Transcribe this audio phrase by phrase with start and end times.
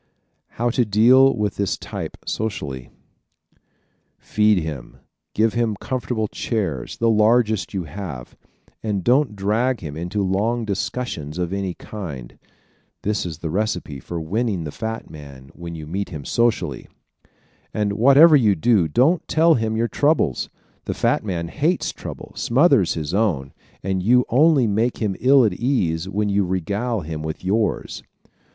[0.57, 2.89] How to Deal with this Type Socially¶
[4.17, 4.97] Feed him,
[5.35, 8.35] give him comfortable chairs the largest you have
[8.81, 12.39] and don't drag him into long discussions of any kind.
[13.03, 16.87] This is the recipe for winning the fat man when you meet him socially.
[17.71, 20.49] And whatever you do, don't tell him your troubles!
[20.85, 25.53] The fat man hates trouble, smothers his own, and you only make him ill at
[25.53, 28.01] ease when you regale him with yours.